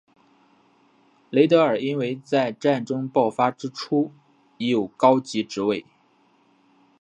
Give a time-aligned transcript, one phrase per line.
[1.29, 4.11] 雷德尔因为在战争爆发之初
[4.57, 5.85] 已有高级职位。